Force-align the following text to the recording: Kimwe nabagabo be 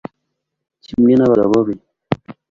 Kimwe 0.85 1.13
nabagabo 1.15 1.59
be 1.67 1.73